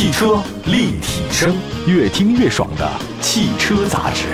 [0.00, 1.54] 汽车立体声，
[1.86, 4.28] 越听越爽的汽车杂志。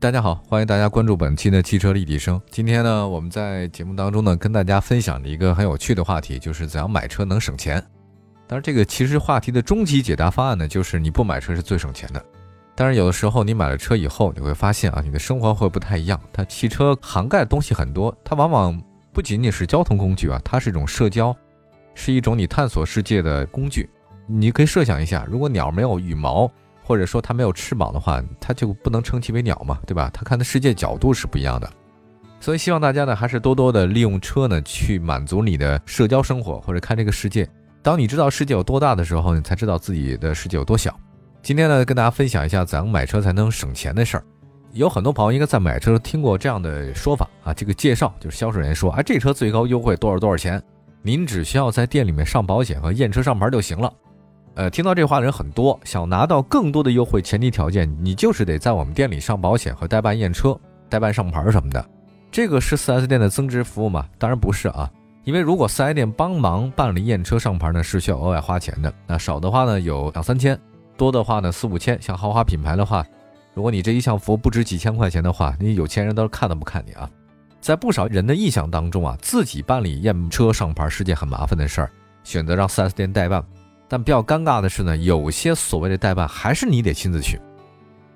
[0.00, 2.42] 大家好，欢迎大家关注本期的汽车立体声。
[2.50, 7.80] 今天呢，我们在节目当中呢，跟大家分享了一个很有趣的话题，就是怎样买车能省钱。
[8.48, 12.20] 当然，这个其实话题的终极解答方案呢，就是你不买车是最省钱的。
[12.74, 16.20] 但是有的时候你买了车以后，你会发现啊，你的生活会不太一样。
[16.32, 21.36] 它汽车涵盖的东西很多，它往往不仅仅是交通工具啊，它是一种社交，
[21.94, 23.88] 是一种你探索世界的工具。
[24.26, 26.50] 你可以设想一下，如果鸟没有羽毛，
[26.82, 30.10] 或者说它没有翅膀的话，它就不能称其为鸟嘛，对吧？
[30.14, 31.70] 它看的世界角度是不一样的，
[32.40, 37.46] 所以希望大家呢还是多多的利用车呢去满足你的社交生活或者看这个世界。
[37.82, 40.98] 当你知道世界有多大的时候，你才知道自己的世界有多小。
[41.42, 44.24] 今天呢跟大家分享一下怎样买车才能省钱的事儿。
[44.72, 50.62] 有很多朋友应该在买车听过这样的说法啊，这个介绍就是销售人员说，啊这车最高优惠多少多少钱，
[51.02, 53.92] 您只需要在店里面上保险和验车上牌就行了。
[54.54, 61.84] 呃，听到这话的人很多，想拿到更多的优惠，前提条件你就是得在我们店里上保险和代办验车、代办上牌什么的。
[62.30, 64.06] 这个是 4S 店的增值服务吗？
[64.18, 64.90] 当然不是啊，
[65.24, 68.92] 因为如果 4S 店帮忙办理验车上牌呢，是需要额外花钱的。
[69.06, 70.56] 那少的话呢，有两三千；
[70.96, 72.00] 多的话呢，四五千。
[72.00, 73.04] 像豪华品牌的话，
[73.54, 77.08] 如果你这一项服务不值几千块钱的话，你有钱人都是看都不看你啊。
[77.60, 81.90] 在不少人的印象当中啊，自己办理验车上牌是件很麻烦的事儿，
[82.24, 83.44] 选择让 4S 店代办。
[83.86, 87.38] 但比较尴尬的是呢，有些所谓的代办还是你得亲自去，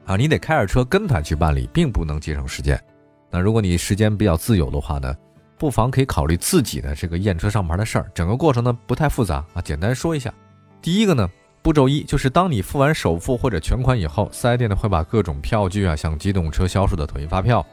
[0.07, 2.83] 啊，你得开着车跟他去办理，并不能节省时间。
[3.31, 5.15] 那如果你时间比较自由的话呢，
[5.59, 8.11] 不妨可以考虑自己的这个验车上牌的事儿。
[8.15, 10.33] 整个过程呢不太复杂啊，简单说一下。
[10.81, 11.29] 第一个呢，
[11.67, 17.67] 步骤一就是当你付完首付或者全款以后，四 S 店呢会把各种票据啊，像机动车销售的统一发票、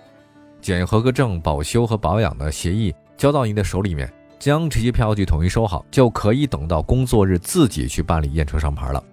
[0.60, 4.12] 检验合格证、保修和保养的协议交到你的手里面。
[4.40, 9.04] 将这些票据统一收好，就可以等到工作日自己去办理验车上牌了。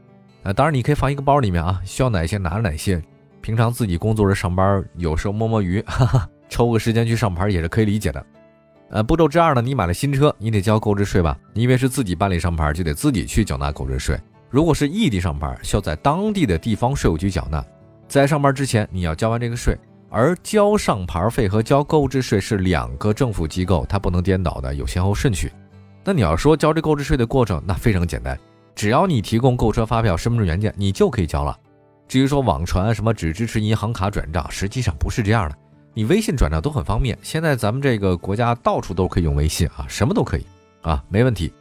[0.45, 3.03] 呃，当然你可以放一个包里面啊，需要哪些拿哪些。
[3.43, 8.27] 平常自己工作日上班，有时候摸摸鱼，哈哈，抽个时间去上牌也是可以理解的。
[8.89, 11.37] 呃，步骤之二呢，你买了新车，你得交购置税吧？
[11.53, 14.19] 你以为是自己办理上牌，就得自己去缴纳购置税。
[14.51, 17.65] 如果是异地上牌，需要在当地的地方税务局缴纳。
[18.09, 19.79] 在上班之前，你要交完这个税。
[20.13, 25.53] 而交上牌费和交购置税是两个政府机构，它不能颠倒的，有先后顺序。
[26.03, 28.37] 那你要说交这购置税的过程，那非常简单，
[28.75, 31.57] 只要你提供购车发票、身份证原件，你就可以交了。
[32.09, 35.57] 至于说网传什么只支持银行卡转账，实际上不是这样的，
[35.95, 37.17] 你微信转账都很方便。
[37.23, 40.45] 现在咱们这个国家到处都可以用微信啊，什么都可以
[40.83, 41.53] 啊，没问题。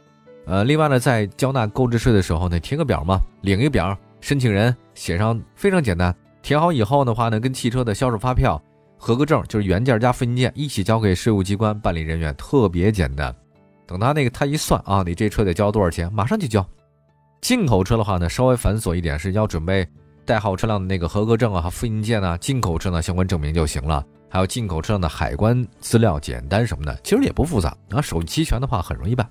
[0.50, 6.12] 呃，另外呢，在交纳购置税的时候呢，填个表嘛，领一个表，申请人写上，非常简单。
[6.42, 8.60] 填好以后的话呢，跟汽车的销售发票、
[8.98, 13.32] 合格证，就是原件加复印件一起交给税务机关办理人员，特别简单。
[13.86, 16.68] 等他那个他一算啊，你这车得交多少钱，马上就交。
[17.40, 19.86] 进口车的话呢，稍微繁琐一点，是要准备
[20.24, 24.04] 代号车辆的那个合格证啊、复印件啊，进口车呢相关证明就行了。
[24.28, 29.24] 还有进口车辆的海关资料简单什么的，其实也不复杂啊，手续齐全的话很容易办。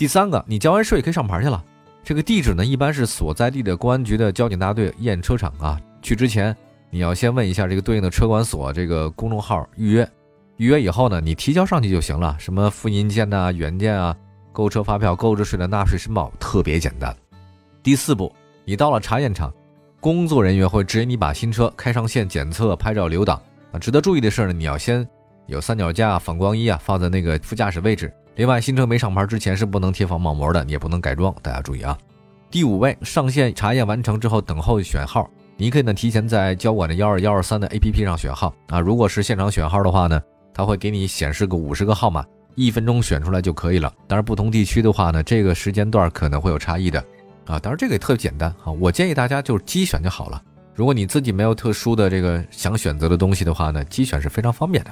[0.00, 1.62] 第三个，你交完税可以上牌去了。
[2.02, 5.78] 这个地址呢，一般是所在地的公安局的交警大队验车场啊。
[6.00, 6.56] 去之前，
[6.88, 10.10] 你要先问一下这个对应的车管所这个公众号预约，
[10.56, 12.34] 预约以后呢，你提交上去就行了。
[12.38, 14.16] 什么复印件呐、原件啊、
[14.52, 17.14] 购车发票、购置税的纳税申报，特别简单。
[17.82, 18.34] 第四步，
[18.64, 19.52] 你到了查验场，
[20.00, 23.38] 工作人员会指引你把新车开上线检测、拍照留档。
[23.70, 25.06] 啊，值得注意的是呢，你要先
[25.44, 28.10] 有三脚架、反光衣啊，放在那个副驾驶位置。
[28.40, 31.98] 另外，新车没上牌之前是不能贴防爆膜的，也不能改装，大家注意啊。
[32.50, 35.28] 第五位，上线查验完成之后，等候选号。
[35.58, 40.18] 你可以呢提前在交管的幺二幺二三的 APP 上选号啊，如果是现场选号的话呢，
[40.54, 42.24] 它会给你显示个五十个号码，
[42.54, 43.92] 一分钟选出来就可以了。
[44.08, 46.98] 当然不同地区的话呢，这个时间段可能会有差异的
[47.44, 47.58] 啊。
[47.58, 50.42] 当然这个也特别简单啊，我建议大家就是机选就好了。
[50.74, 54.90] 如果你自己没有特殊的这个想选择的东西的话呢，机选是非常方便的。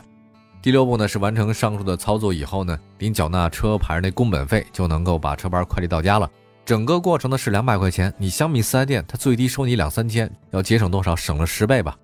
[0.60, 6.28] 第六步呢是完成上述的操作以后呢，您缴纳车牌那工本费就能够把车牌快递到家了。
[6.64, 11.14] 整个过程呢是两百块钱，你相比四 S 店，它最低收你两三千，要节省多少？
[11.14, 11.96] 省了十倍吧。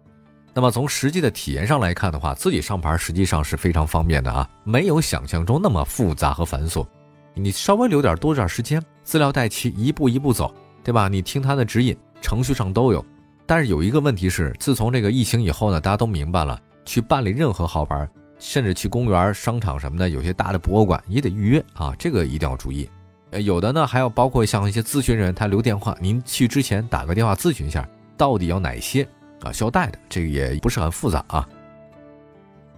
[0.54, 6.86] 那么从实际的体验上来看的话，自己上牌实际上是非常方便的啊，没有想象中那么复杂和繁琐。
[7.34, 10.54] 你稍微留点多点时间，资料带齐，一步一步走，
[10.84, 11.08] 对吧？
[11.08, 13.04] 你听他的指引，程序上都有。
[13.44, 22.88] 但是有一个问题是，自从这个疫情以后呢，大家都明白了，去办理任何号牌，甚至去公园、商场什么的，有些大的博物馆也得预约啊，这个一定要注意。
[23.30, 29.06] 呃有的呢，还要包括像一些咨询人，他留电话，您去之前打个电话咨询一下，到底要哪些
[29.42, 31.48] 啊需要带的，这个也不是很复杂啊。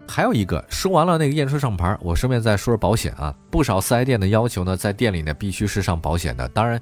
[0.09, 3.35] 还有一个说完了那个验车上牌，我顺便再说说保险啊。
[3.51, 6.49] 不少四 S 店的要求呢，在店里呢必须是上保险的。
[6.51, 6.81] 当然，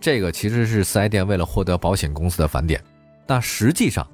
[0.00, 2.82] 这个其实是四 S 店为了获得保险公司的返点。
[3.26, 4.06] 但实际上，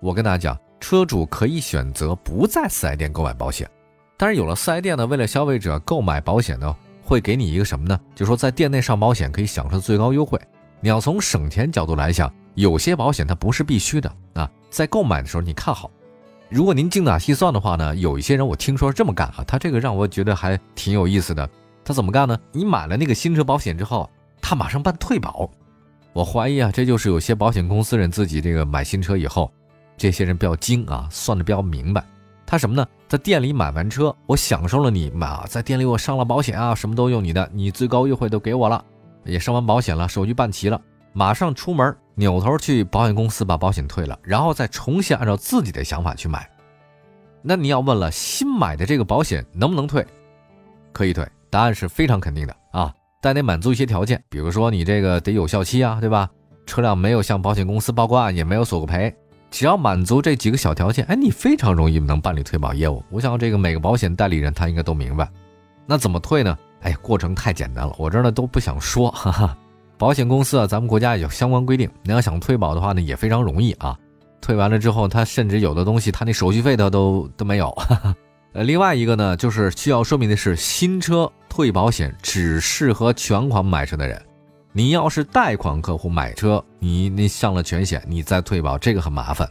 [0.00, 3.70] 我跟大家讲，车主可以选择不在四 S 店购买保险。
[4.16, 7.98] 但是有了四 S 店呢，为了消费者购买保险呢，会给你一个什么呢？
[8.14, 10.40] 就说在店内上保险可以享受最高优惠。
[10.80, 14.50] 你要从省钱角度来讲，有些保险它不是必须的啊。
[14.70, 15.90] 在购买的时候你看好。
[16.48, 21.48] 如果您精打细算的话呢，有一些人我听说是这么干啊，他这个让我觉得还挺有意思的。
[21.84, 22.38] 他怎么干呢？
[22.52, 24.08] 你买了那个新车保险之后，
[24.42, 25.50] 他马上办退保。
[26.12, 29.50] 我怀疑啊，这就是有些保险公司人自己这个买新车以后，
[30.00, 32.02] 这些人比较精啊，算的比较明白。
[32.46, 32.86] 他什么呢？
[33.06, 38.82] 在店里买完车，我享受了你买啊，在店里我上了保险啊，什么都用你的，你最高优惠都给我了，
[39.24, 40.80] 也上完保险了，手续办齐了，
[41.12, 41.94] 马上出门。
[42.14, 46.50] 扭头去保险公司把保险退了，然后再重新按照自己的想法去买。
[47.42, 50.06] 那你要问了，新买的这个保险能不能退？
[50.92, 56.30] 可以退，答案是非常肯定的啊，但得满足一些条件，比如说你这个得有效期啊，对吧？
[56.64, 59.14] 车辆没有向保险公司报过案，也没有索过赔，
[59.50, 63.04] 只要满足这几个小条件，哎，你非常容易能办理退保业务。
[63.10, 65.28] 我想这个每个保险代理人他应该都明白。
[65.86, 66.56] 那怎么退呢？
[66.82, 69.56] 哎，过程太简单了，我这呢都不想说，哈哈。
[69.98, 71.90] 保险公司啊，咱们国家有相关规定。
[72.02, 73.98] 你要想退保的话呢，也非常容易啊。
[74.40, 77.68] 退完了之后，他甚至有的东西，他那手续费他都都没有。
[78.52, 84.20] 呃，另外一个呢，就是需要说明的是，新车退保险只适合全款买车的人。
[84.72, 89.48] 你要是贷款客户买车，你那上了全险，你再退保，这个很麻烦，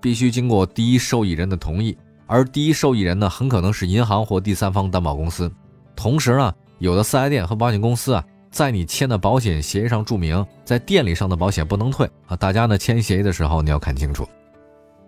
[0.00, 1.96] 必须经过第一受益人的同意。
[2.26, 5.52] 而第一受益人呢，很可能是银行或第三方担保公司。
[5.94, 8.24] 同时呢，有的四 S 店和保险公司啊。
[8.48, 12.34] 在你签的保险协议上注明，在店里上的保险不能退啊！
[12.36, 14.26] 大家呢签协议的时候你要看清楚。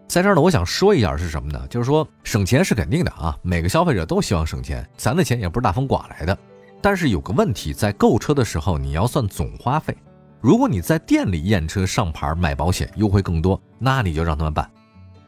[0.06, 1.66] 在这儿呢，我想说一下是什么呢？
[1.70, 6.36] 就是说省钱是肯定的啊，每个消费者都希望省钱，咱的钱也不是大风刮来的。
[6.80, 9.96] 但是有个问题，在购车的时候你要算总花费。
[10.40, 14.70] 如果你在店里验车上牌买保险优惠更多，那你就让他们办。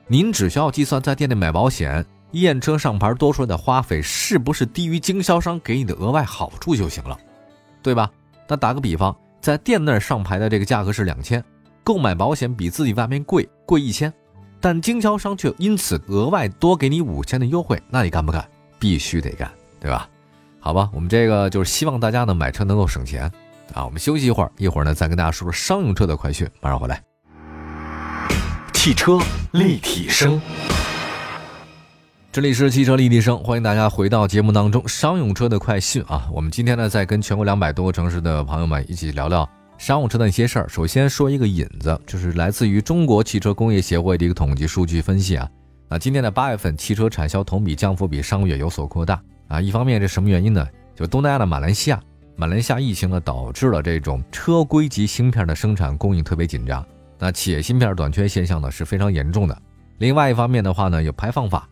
[0.06, 7.18] 您只需要计算在店内买保险验车上牌多出来的花费是不是低于经销商给你的额外好处就行了。
[7.82, 8.10] 对吧？
[8.46, 11.42] 那打个比方，在店那儿上牌的这个价格是两千，
[11.82, 14.12] 购买保险比自己外面贵贵一千，
[14.60, 18.46] 但经销商却因此额外多给你五千的优惠，那你干不干？
[18.78, 19.50] 必须得干，
[19.80, 20.08] 对吧？
[20.62, 23.22] 好吧，我们这个就是希望大家呢买车能够省钱
[23.72, 23.84] 啊。
[23.86, 27.02] 我们休息一会儿，一会儿呢再跟大家说说商用车的快讯，马上回来。
[28.74, 29.18] 汽车
[29.52, 30.40] 立体声。
[32.30, 34.86] 这里是汽车立体声，欢迎大家回到节目当中。
[34.86, 39.48] 商用车的快讯啊，我们今天呢在跟全国两百多个城市的朋友们一起聊聊
[39.78, 40.68] 商用车的一些事儿。
[40.68, 45.48] 首先说一个引子，就是来自于中国汽车工业协会的一个统计数据分析啊。
[45.88, 49.60] 那今年的八月份汽车产销同比降幅比上个月有所扩大啊。
[49.60, 50.66] 一方面这什么原因呢？
[50.96, 52.00] 就东南亚的马来西亚，
[52.36, 56.82] 马来西亚疫情呢导致了这种车规级芯片的生产供应特别紧张，
[57.18, 59.62] 那企业芯片短缺现象呢是非常严重的。
[59.98, 61.68] 另外一方面的话呢，有排放法。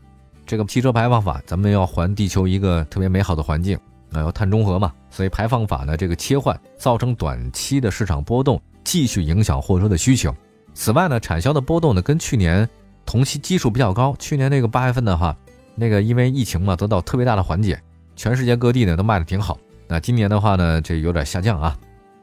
[0.47, 3.79] 这个汽车排放法，咱们要还地球一个特别美好的环境，
[4.09, 10.35] 那要碳中和嘛，所以排放法呢这个切换造成短期的市场波动，继续影响货车的需求。
[10.73, 12.67] 此外呢，产销的波动呢跟去年
[13.05, 15.37] 同期基数比较高，去年那个八月份的话，
[15.79, 17.81] 那个因为疫情嘛得到特别大的缓解，
[18.17, 19.57] 全世界各地呢都卖的挺好。
[19.87, 21.79] 那今年的话呢，这有点下降啊。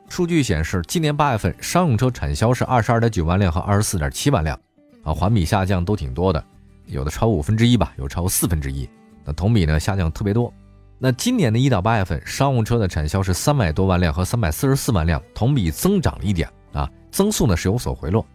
[0.09, 4.59] 数据显示，今年八月份商用车产销是二十二点九万辆和二十四点七万辆，
[5.03, 6.43] 啊，环比下降都挺多的。
[6.85, 8.87] 有的超五分之一吧，有超过四分之一，
[9.23, 10.53] 那同比呢下降特别多。
[10.99, 18.25] 那今年的一到八月份，商用车的产销是三百多万辆和三百四十四万辆，同比增长了一点啊，增速呢是有所回落。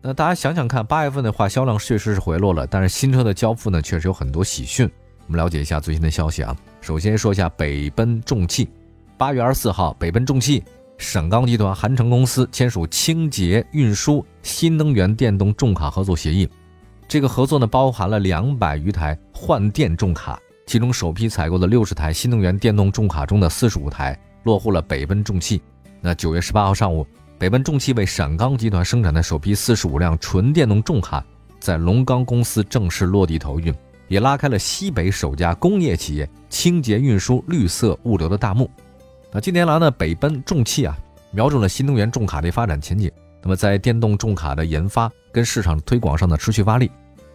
[0.00, 4.88] 那大家想想看，八月份的话销量确实是回落了，但是新车的交付呢确实有很多喜讯。
[5.26, 6.56] 我们了解一下最新的消息啊。
[6.80, 8.68] 首先说一下北奔重汽，
[9.16, 10.62] 八月二十四号，北奔重汽、
[10.98, 16.48] 省钢集团、韩城公司签署清洁运输新能源电动重卡合作协议。
[17.08, 25.60] 这个合作呢，包含了两百余台换电重卡，其中首批采购的六十台新能源电动重卡中的四十五台落户了北奔重汽。
[26.00, 27.04] 那九月十八号上午，
[27.38, 31.24] 北奔重汽为陕钢集团生产的首批四十五辆纯电动重卡，
[31.60, 33.72] 在龙钢公司正式落地投运，
[34.08, 38.68] 也拉开了西北首家工业企业清洁运输绿色物流的大幕。
[39.30, 40.98] 那近年来呢，北奔重汽啊，
[41.30, 43.08] 瞄准了新能源重卡的发展前景。
[43.40, 46.90] 那么在电动重卡的研发跟市场推广上呢，持续发力。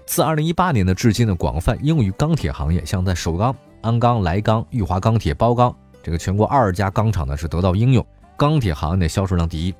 [0.05, 8.05] 自二零一八年的至今呢，广泛应用于钢铁行业，像在首钢、鞍钢、莱钢、裕华钢铁、包钢这个全国二十家钢厂呢是得到应用。
[8.35, 9.73] 钢铁行业的销售量第一，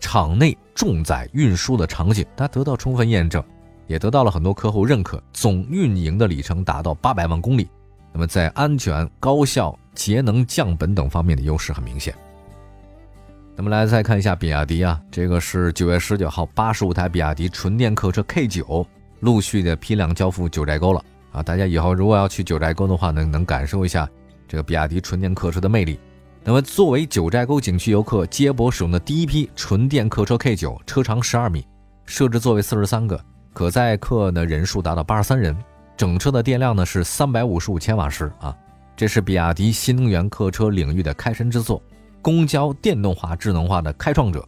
[0.00, 3.42] 场内重载运输的场景它得到充分验证。
[3.88, 7.68] 也得到了很多客户认可，总运营的里程达到八百万公里。
[8.12, 12.12] 那么在安全、高效、节能、降本等方面的优势很明显。
[13.54, 18.84] 那么来再看一下比亚迪啊，这个是九月十九号，八十五台比亚迪纯电客车 K 九
[19.20, 21.00] 陆续的批量交付九寨沟了
[21.30, 21.40] 啊！
[21.40, 24.08] 大家以后如果要去九寨沟的话呢，能感受一下
[24.48, 25.96] 这个比亚迪纯电客车的魅力。
[26.48, 31.66] 那么作为九寨沟景区游客接驳使用的第一批纯电客车 K 九，车长十二米，
[32.04, 33.20] 设置座位四十三个，
[33.52, 35.56] 可载客的人数达到八十三人，
[35.96, 38.56] 整车的电量呢是三百五十五千瓦时啊！
[38.94, 41.82] 这是比亚迪新能源客车领域的开山之作。
[42.22, 44.46] 公交电动化、智能化的开创者。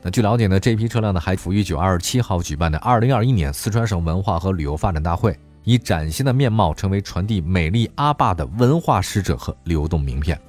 [0.00, 10.40] 那据了解呢，这批车辆呢还辅于九月二十七号举办的二零二一年四川省文化和旅游发展大会，以崭新的面貌成为传递美丽阿坝的文化使者和流动名片。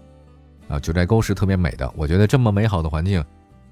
[0.67, 3.23] 啊，九寨沟是特别美的，我觉得这么美好的环境，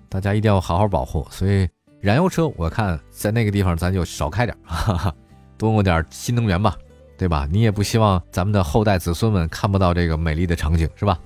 [0.09, 1.27] 大家一定要好好保护。
[1.31, 1.67] 所以，
[1.99, 5.15] 燃油车我看在那个地方咱就少开点，哈 哈，
[5.57, 6.77] 多用点新能源吧，
[7.17, 7.47] 对吧？
[7.51, 11.19] 你也不希望咱们的后代子孙们看不到这个美丽的场景，是吧？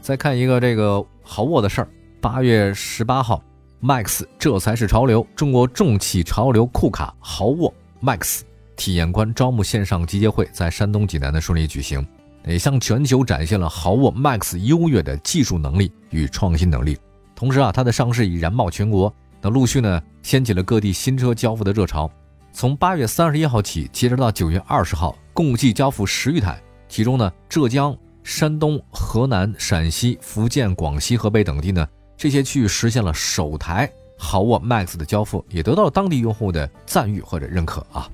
[0.00, 1.88] 再看一个这个豪沃的事儿，
[2.20, 3.42] 八月十八号
[3.82, 8.40] ，Max 这才是潮流，中国重汽潮流酷卡豪沃 Max
[8.76, 12.06] 体验官招募线上集结会在山东济南的顺利举行，
[12.52, 16.96] 也向全球展现了豪沃 Max 优越的技术能力与创新能力。
[17.34, 22.10] 同时啊，它的上市已燃爆全国，那陆续呢掀起了各地新车交付的热潮。
[22.52, 27.96] 从八月三十一号起，截止到九月二十号，共计交付十余台，其中呢，浙江。
[28.24, 38.06] 山东、河南、陕西、福建、广西、河北等地呢，这些区域实现了首台豪沃 Max 的交付，也得到了当地用户的赞誉或者认可啊。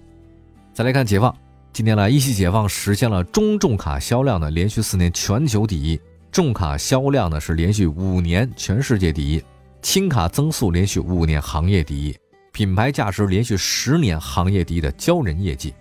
[0.73, 1.37] 再来看解放，
[1.75, 6.01] 近年来一汽解放实现了中重卡销量呢连续四年全球第一，
[6.31, 9.43] 重卡销量呢是连续五年全世界第一，
[9.83, 12.17] 轻卡增速连续五年行业第一，
[12.53, 15.75] 品牌价值连续十年行业第一的骄人业绩。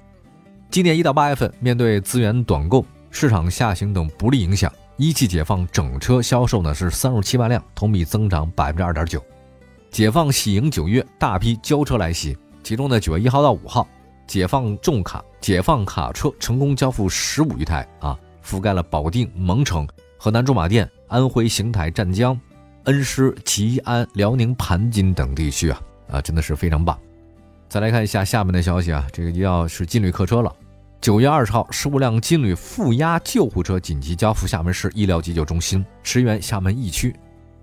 [0.71, 2.83] 今年一到八月份，面对资源短供。
[3.11, 9.23] 市场下行等不利影响，一汽解放整车销售呢是三十七万辆，同比增长百分之二点九。
[9.91, 13.87] 解放喜迎九月，大批交车来袭，其中呢九月一号到五号，
[14.27, 19.87] 解放重卡、解放卡车成功交付十五余台啊，覆盖了保定、蒙城、
[20.17, 22.39] 河南驻马店、安徽邢台、湛江、
[22.85, 26.97] 恩施、吉安、辽宁盘锦等地区啊啊，真的是非常棒。
[27.69, 30.53] 再来看一下下面的消息啊，这个要是金旅客车了。
[31.01, 37.13] 九月二十号，十五辆金旅负压救护车紧急交付厦门市医疗急救中心，驰援厦门疫区。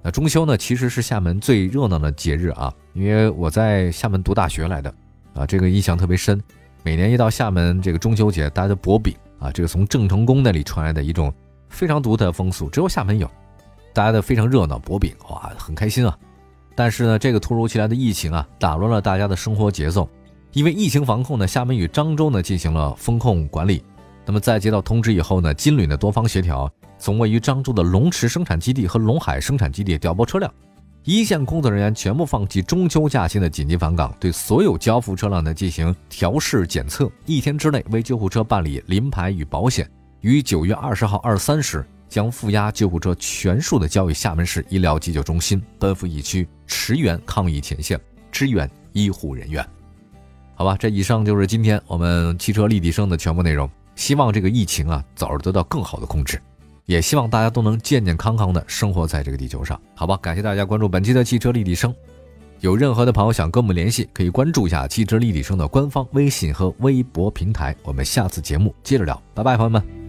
[0.02, 4.92] 那中秋呢，其实是厦门最热闹的节日啊，因为我在厦门读大学来的，
[5.34, 6.40] 啊，这个印象特别深。
[6.82, 11.32] 每年一到厦门这个中秋节，大家都薄饼啊，这个从郑成功那里传来的一种
[11.68, 13.30] 非常独特的风俗，只有厦门有，
[13.92, 16.16] 大家都非常热闹，薄饼哇，很开心啊。
[16.74, 20.08] 但是呢，这个突如其来的疫情啊，打乱了大家的生活节奏。
[20.52, 23.84] 因为疫情防控呢，厦门与漳州呢进行了风控管理。
[24.24, 26.68] 那么在接到通知以后呢，金旅呢多方协调，
[26.98, 30.52] 从位于漳州的龙池生产基地和龙海生产基地调拨车辆，
[31.04, 39.90] 一线工作人员全部放弃中秋假期的紧急返岗，对所有交付车辆呢进行调试检测，一天之内为救护车办理临牌与保险。
[40.20, 47.98] 于九月二十号二三时，将负压救护车全数的交予厦门市医疗急救中心，奔赴疫区驰援抗疫前线，
[48.30, 49.66] 支援医护人员。
[50.54, 53.68] 好吧，这以上就是今天我们汽车立体声的全部内容。
[53.96, 56.40] 希望这个疫情啊早日得到更好的控制，
[56.90, 59.80] 也希望大家都能健健康康的生活在这个地球上。
[59.94, 61.94] 好吧，感谢大家关注本期的汽车立体声。
[62.58, 67.76] 有任何的朋友想跟我们联系，可以关注一下汽车立体声的官方微信和微博平台。
[67.84, 69.99] 我们下次节目接着聊，拜拜，朋友们。